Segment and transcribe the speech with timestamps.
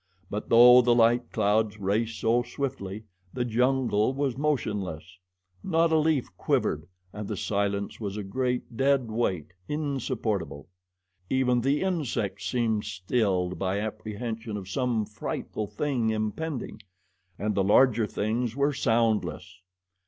[0.31, 3.03] But though the light clouds raced so swiftly,
[3.35, 5.19] the jungle was motionless.
[5.63, 10.67] Not a leaf quivered and the silence was a great, dead weight insupportable.
[11.29, 16.81] Even the insects seemed stilled by apprehension of some frightful thing impending,
[17.37, 19.59] and the larger things were soundless.